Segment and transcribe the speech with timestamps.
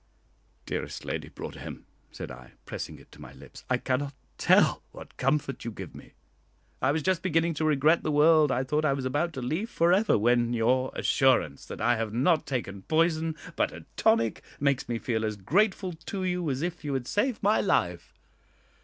[0.65, 5.63] "Dearest Lady Broadhem," said I, pressing it to my lips, "I cannot tell what comfort
[5.63, 6.13] you give me.
[6.81, 9.69] I was just beginning to regret the world I thought I was about to leave
[9.69, 14.89] for ever, when your assurance that I have not taken poison, but a tonic, makes
[14.89, 18.17] me feel as grateful to you as if you had saved my life.